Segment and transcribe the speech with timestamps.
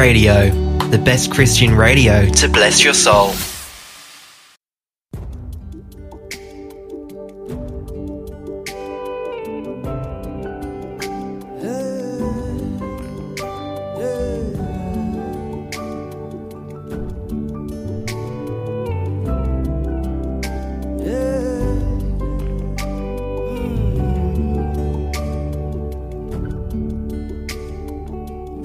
[0.00, 0.48] Radio,
[0.88, 3.34] the best Christian radio to bless your soul.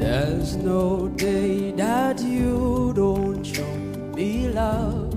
[0.06, 3.76] There's no day that you don't show
[4.14, 5.10] me love.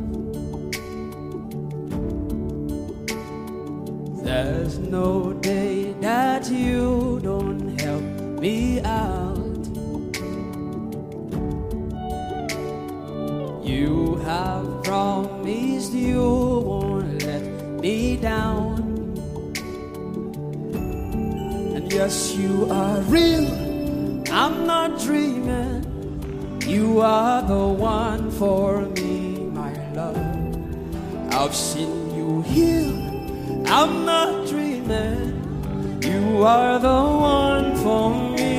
[4.24, 8.02] There's no day that you don't help
[8.40, 9.66] me out.
[13.62, 16.24] You have promised you
[16.64, 17.42] won't let
[17.82, 18.80] me down.
[21.76, 23.57] And yes, you are real.
[24.40, 26.62] I'm not dreaming.
[26.64, 30.16] You are the one for me, my love.
[31.32, 32.94] I've seen you here.
[33.66, 35.34] I'm not dreaming.
[36.04, 37.02] You are the
[37.34, 38.57] one for me.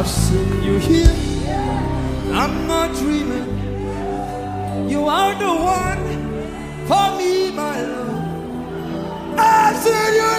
[0.00, 1.14] I've seen you here.
[2.32, 4.88] I'm not dreaming.
[4.88, 6.04] You are the one
[6.88, 8.18] for me, my love.
[9.38, 10.30] I've seen you.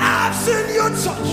[0.00, 1.30] I've seen your touch.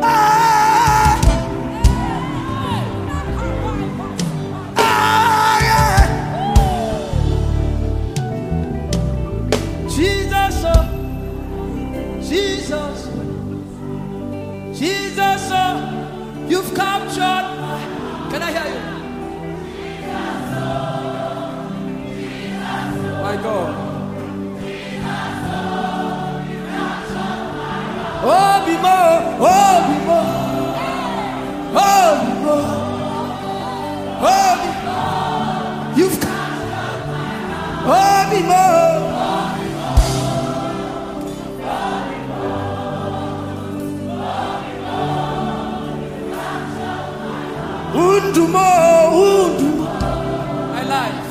[0.00, 0.35] Ah,
[16.76, 17.46] captured.
[18.30, 18.80] Can I hear you?
[23.22, 23.72] My God.
[28.28, 29.16] Oh, be more,
[29.48, 30.30] oh, be more,
[31.78, 32.68] oh, be more,
[34.28, 35.10] oh, be more.
[35.98, 37.06] You've captured.
[37.88, 38.85] Oh, be more.
[48.16, 49.60] Undumo.
[50.72, 51.26] My life.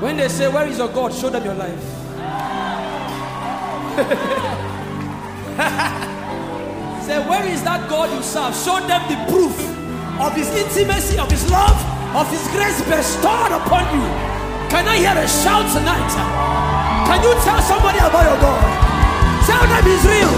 [0.00, 1.12] When they say, Where is your God?
[1.12, 1.82] Show them your life.
[7.04, 8.54] say, Where is that God you serve?
[8.54, 9.58] Show them the proof
[10.20, 11.74] of His intimacy, of His love,
[12.14, 14.06] of His grace bestowed upon you.
[14.70, 16.14] Can I hear a shout tonight?
[17.06, 18.73] Can you tell somebody about your God?
[19.68, 20.34] Them He's real.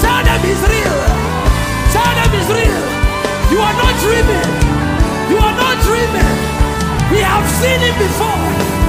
[0.00, 0.98] Them He's real.
[1.92, 2.84] Them He's real.
[3.52, 4.50] You are not dreaming.
[5.30, 6.36] You are not dreaming.
[7.12, 8.87] We have seen Him before.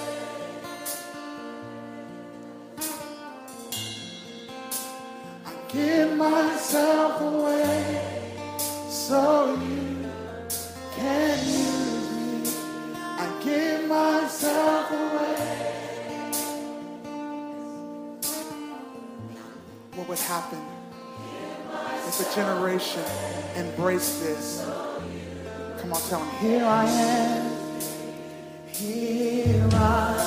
[5.44, 8.02] I give myself away
[8.88, 10.08] so you
[10.96, 12.08] can use
[12.44, 12.50] me.
[13.24, 15.36] I give myself away.
[19.96, 20.62] What would happen
[22.08, 23.04] if a generation
[23.56, 24.64] embraced this?
[25.78, 27.45] Come on, tell them, here I am.
[28.78, 30.25] Here I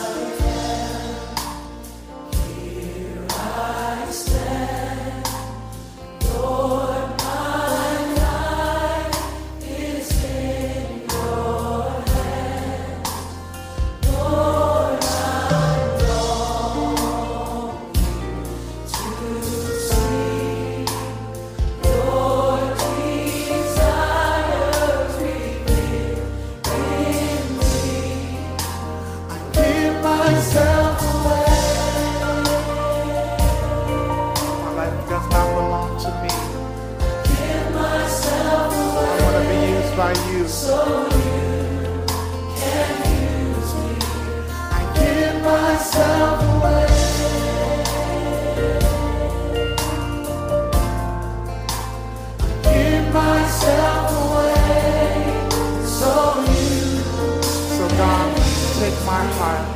[59.20, 59.69] our heart.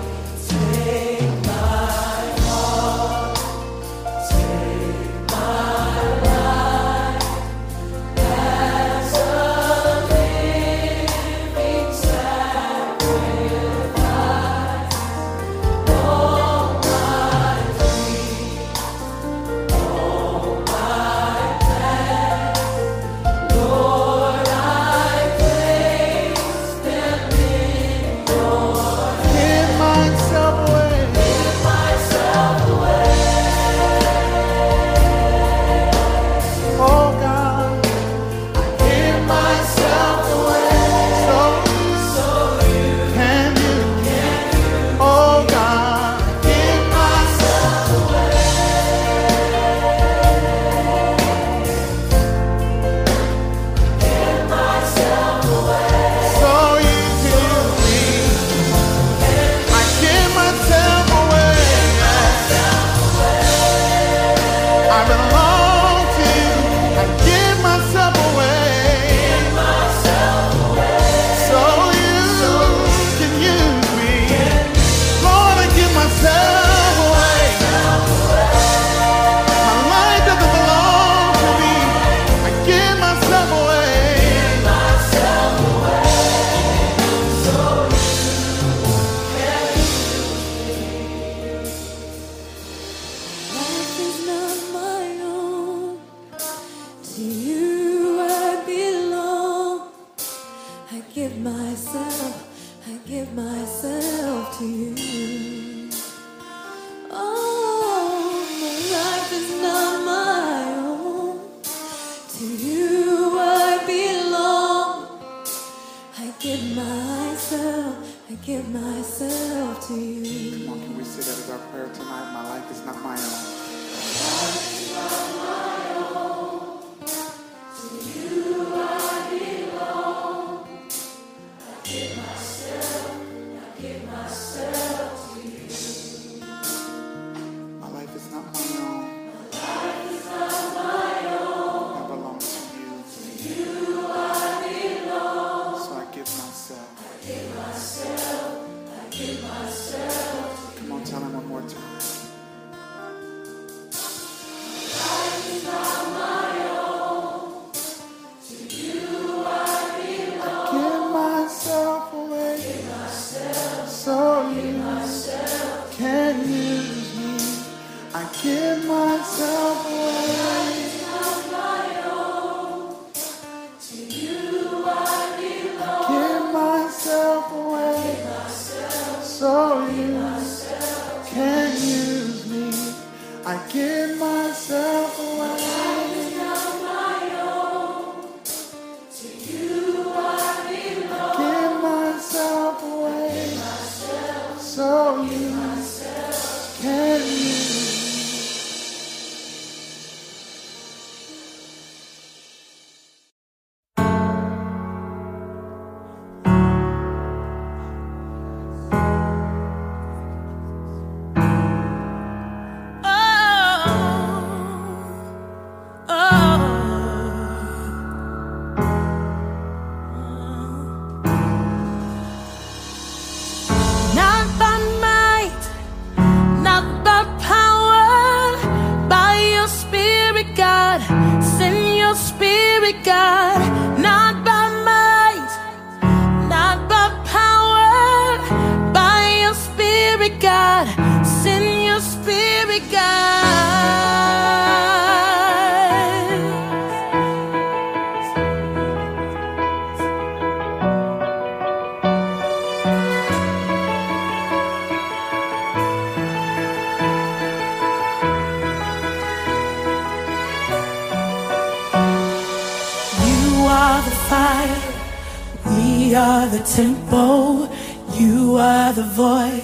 [266.76, 267.70] Tempo.
[268.18, 269.62] You are the voice,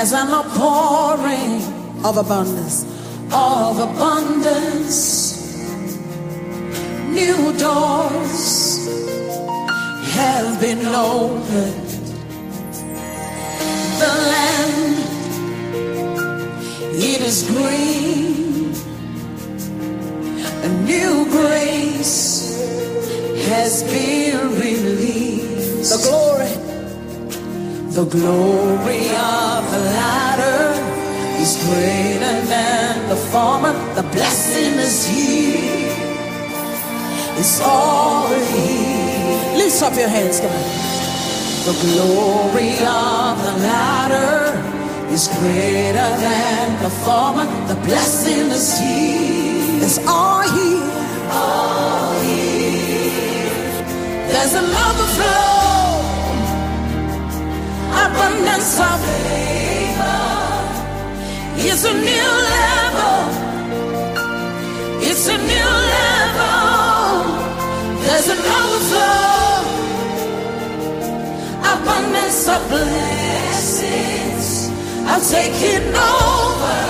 [0.00, 1.60] There's an outpouring
[2.02, 2.84] of abundance,
[3.30, 5.58] of abundance.
[7.10, 8.88] New doors
[10.14, 11.90] have been opened.
[14.00, 14.96] The land,
[16.96, 18.72] it is green.
[20.64, 22.56] A new grace
[23.48, 25.92] has been released.
[25.92, 26.54] The glory.
[27.92, 30.60] The glory of the latter
[31.40, 33.72] is greater than the former.
[33.94, 35.94] The blessing is here.
[37.38, 39.56] It's all here.
[39.56, 40.80] Lift up your hands, come on.
[41.68, 44.58] The glory of the latter
[45.14, 47.46] is greater than the former.
[47.68, 49.84] The blessing is here.
[49.84, 50.90] It's all here.
[51.30, 53.50] All here.
[54.28, 55.59] There's an overflow
[58.40, 60.20] abundance of favor.
[61.56, 63.18] It's a new level.
[65.02, 67.24] It's a new level.
[68.02, 69.64] There's an overflow.
[71.72, 74.48] Abundance of blessings.
[75.06, 76.80] I'll take it over.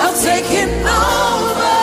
[0.00, 1.77] I'll take it over.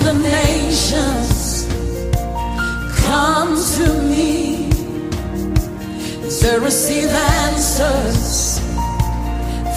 [0.00, 1.66] The nations
[3.04, 4.70] come to me
[6.40, 8.60] to receive answers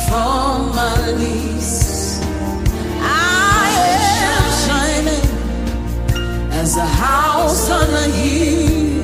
[0.08, 2.20] from my knees.
[3.02, 3.68] I
[4.02, 5.26] am shining
[6.52, 9.04] as a house on a hill.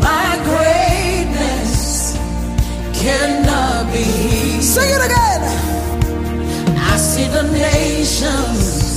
[0.00, 2.16] My greatness
[3.00, 4.62] cannot be hid.
[4.62, 5.42] Sing it again.
[6.76, 8.87] I see the nations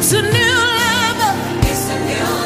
[0.00, 1.68] It's a new level.
[1.68, 2.37] It's a new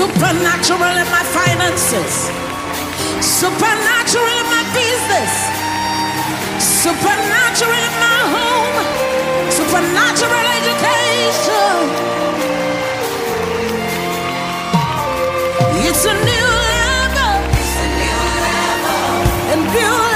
[0.00, 2.32] supernatural in my finances,
[3.20, 5.32] supernatural in my business,
[6.56, 8.76] supernatural in my home,
[9.52, 11.84] supernatural education.
[15.84, 19.04] It's a new level, it's a new level,
[19.52, 20.09] and beautiful.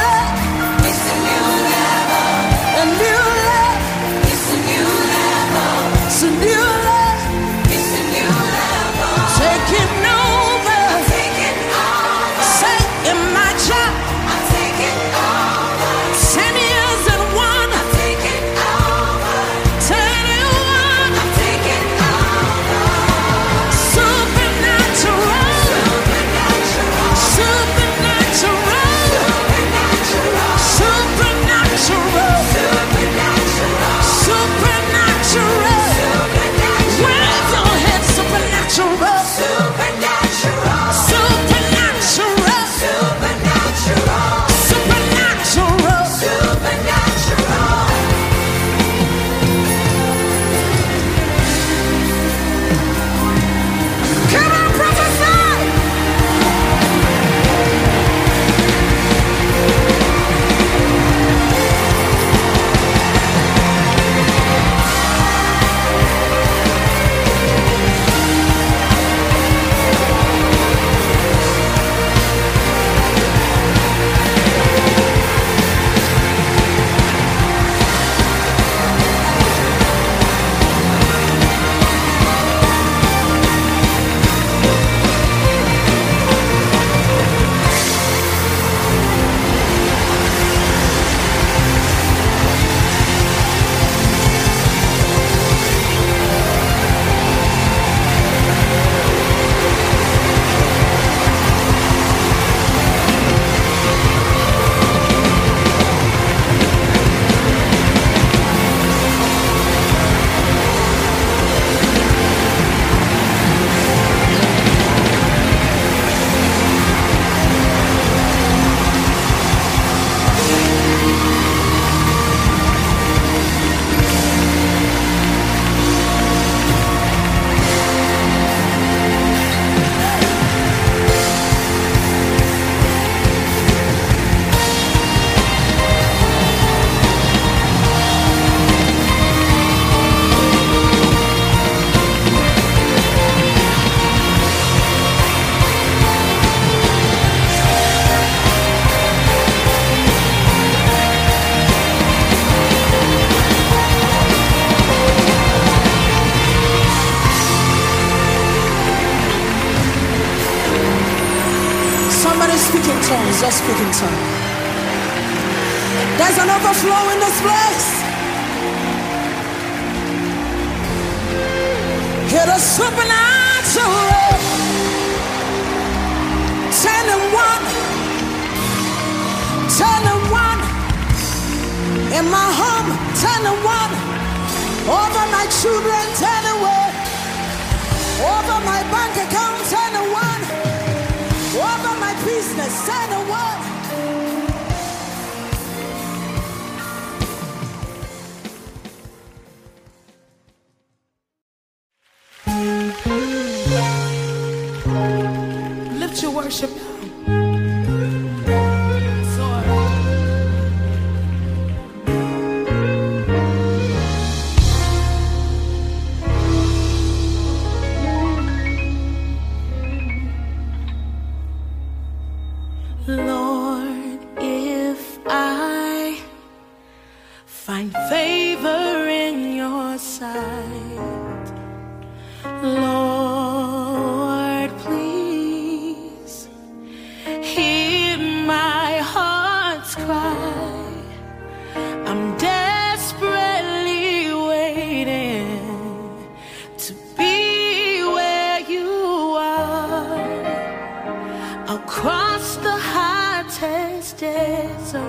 [251.75, 255.03] Across the hottest desert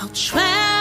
[0.00, 0.79] I'll travel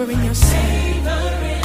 [0.00, 1.59] Savor in your savor.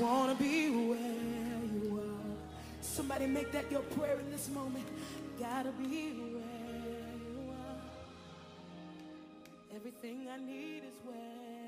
[0.00, 2.36] wanna be where you are.
[2.80, 4.86] Somebody make that your prayer in this moment.
[5.38, 7.80] Gotta be where you are.
[9.76, 11.59] Everything I need is where.